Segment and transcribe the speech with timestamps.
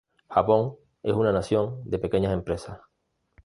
[0.29, 2.79] Japón es una nación de pequeñas empresas.